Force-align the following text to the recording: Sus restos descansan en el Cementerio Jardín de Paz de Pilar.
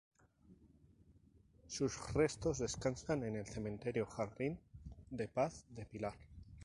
Sus 1.67 2.11
restos 2.15 2.57
descansan 2.57 3.23
en 3.23 3.35
el 3.35 3.45
Cementerio 3.45 4.07
Jardín 4.07 4.57
de 5.11 5.27
Paz 5.27 5.63
de 5.69 5.85
Pilar. 5.85 6.15